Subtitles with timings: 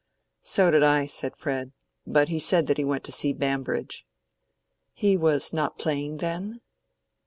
[0.41, 1.73] "So did I," said Fred.
[2.07, 4.03] "But he said that he went to see Bambridge."
[4.93, 6.61] "He was not playing, then?"